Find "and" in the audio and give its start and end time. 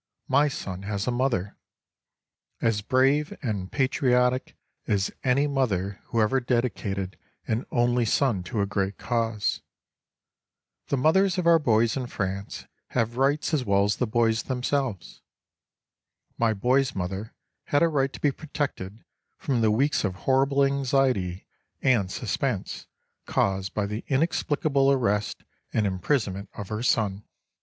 3.43-3.71, 21.83-22.09, 25.71-25.85